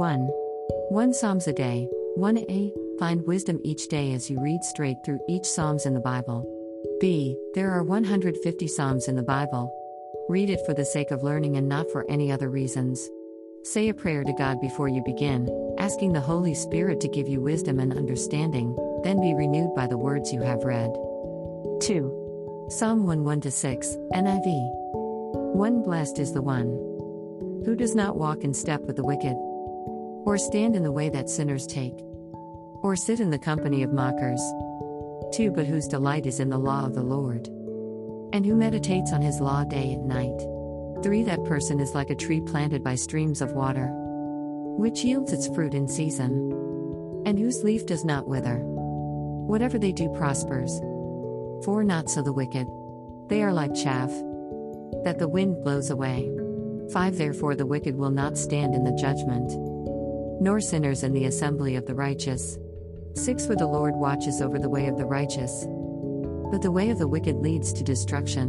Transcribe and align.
1. 0.00 0.30
1 0.88 1.12
Psalms 1.12 1.46
a 1.46 1.52
day. 1.52 1.86
1a. 2.16 2.72
Find 2.98 3.26
wisdom 3.26 3.60
each 3.62 3.86
day 3.88 4.14
as 4.14 4.30
you 4.30 4.40
read 4.40 4.64
straight 4.64 4.96
through 5.04 5.20
each 5.28 5.44
Psalms 5.44 5.84
in 5.84 5.92
the 5.92 6.00
Bible. 6.00 6.40
b. 7.02 7.36
There 7.52 7.70
are 7.70 7.82
150 7.82 8.66
Psalms 8.66 9.08
in 9.08 9.14
the 9.14 9.22
Bible. 9.22 9.70
Read 10.30 10.48
it 10.48 10.64
for 10.64 10.72
the 10.72 10.86
sake 10.86 11.10
of 11.10 11.22
learning 11.22 11.58
and 11.58 11.68
not 11.68 11.90
for 11.90 12.10
any 12.10 12.32
other 12.32 12.48
reasons. 12.48 13.10
Say 13.62 13.90
a 13.90 13.94
prayer 13.94 14.24
to 14.24 14.32
God 14.32 14.58
before 14.62 14.88
you 14.88 15.02
begin, 15.04 15.46
asking 15.78 16.14
the 16.14 16.20
Holy 16.32 16.54
Spirit 16.54 16.98
to 17.00 17.08
give 17.08 17.28
you 17.28 17.42
wisdom 17.42 17.78
and 17.78 17.92
understanding, 17.92 18.74
then 19.04 19.20
be 19.20 19.34
renewed 19.34 19.74
by 19.74 19.86
the 19.86 19.98
words 19.98 20.32
you 20.32 20.40
have 20.40 20.64
read. 20.64 20.90
2. 21.82 22.68
Psalm 22.70 23.04
1 23.04 23.22
1 23.22 23.42
6, 23.42 23.96
NIV. 24.14 25.54
1 25.54 25.82
Blessed 25.82 26.18
is 26.18 26.32
the 26.32 26.40
one 26.40 26.68
who 27.66 27.76
does 27.76 27.94
not 27.94 28.16
walk 28.16 28.44
in 28.44 28.54
step 28.54 28.80
with 28.84 28.96
the 28.96 29.04
wicked, 29.04 29.36
or 30.30 30.38
stand 30.38 30.76
in 30.76 30.84
the 30.84 30.92
way 30.92 31.08
that 31.08 31.28
sinners 31.28 31.66
take, 31.66 31.98
or 32.84 32.94
sit 32.94 33.18
in 33.18 33.32
the 33.32 33.38
company 33.38 33.82
of 33.82 33.92
mockers. 33.92 34.40
2 35.32 35.50
But 35.50 35.66
whose 35.66 35.88
delight 35.88 36.24
is 36.24 36.38
in 36.38 36.48
the 36.48 36.56
law 36.56 36.86
of 36.86 36.94
the 36.94 37.02
Lord, 37.02 37.48
and 38.32 38.46
who 38.46 38.54
meditates 38.54 39.12
on 39.12 39.22
his 39.22 39.40
law 39.40 39.64
day 39.64 39.94
and 39.94 40.06
night. 40.06 40.40
3 41.02 41.24
That 41.24 41.44
person 41.46 41.80
is 41.80 41.96
like 41.96 42.10
a 42.10 42.14
tree 42.14 42.40
planted 42.40 42.84
by 42.84 42.94
streams 42.94 43.42
of 43.42 43.54
water, 43.54 43.88
which 44.78 45.02
yields 45.02 45.32
its 45.32 45.48
fruit 45.48 45.74
in 45.74 45.88
season, 45.88 46.52
and 47.26 47.36
whose 47.36 47.64
leaf 47.64 47.84
does 47.84 48.04
not 48.04 48.28
wither. 48.28 48.60
Whatever 48.60 49.80
they 49.80 49.90
do 49.90 50.08
prospers. 50.10 50.78
4 51.64 51.82
Not 51.82 52.08
so 52.08 52.22
the 52.22 52.32
wicked. 52.32 52.68
They 53.26 53.42
are 53.42 53.52
like 53.52 53.74
chaff 53.74 54.10
that 55.02 55.16
the 55.18 55.26
wind 55.26 55.64
blows 55.64 55.90
away. 55.90 56.30
5 56.92 57.18
Therefore 57.18 57.56
the 57.56 57.66
wicked 57.66 57.96
will 57.96 58.12
not 58.12 58.38
stand 58.38 58.76
in 58.76 58.84
the 58.84 58.92
judgment, 58.92 59.69
nor 60.40 60.60
sinners 60.60 61.02
in 61.04 61.12
the 61.12 61.26
assembly 61.26 61.76
of 61.76 61.86
the 61.86 61.94
righteous. 61.94 62.58
6 63.14 63.46
For 63.46 63.54
the 63.54 63.66
Lord 63.66 63.94
watches 63.94 64.40
over 64.40 64.58
the 64.58 64.68
way 64.68 64.86
of 64.86 64.96
the 64.96 65.04
righteous, 65.04 65.66
but 66.50 66.62
the 66.62 66.72
way 66.72 66.90
of 66.90 66.98
the 66.98 67.08
wicked 67.08 67.36
leads 67.36 67.72
to 67.74 67.84
destruction. 67.84 68.48